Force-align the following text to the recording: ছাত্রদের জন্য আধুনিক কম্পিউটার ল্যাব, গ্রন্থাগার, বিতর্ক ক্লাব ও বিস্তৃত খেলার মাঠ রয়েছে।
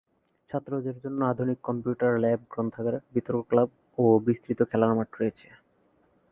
ছাত্রদের 0.49 0.95
জন্য 1.03 1.19
আধুনিক 1.25 1.59
কম্পিউটার 1.63 2.11
ল্যাব, 2.19 2.41
গ্রন্থাগার, 2.51 2.95
বিতর্ক 3.13 3.41
ক্লাব 3.49 3.69
ও 3.97 4.03
বিস্তৃত 4.25 4.59
খেলার 4.69 4.91
মাঠ 4.97 5.09
রয়েছে। 5.15 5.47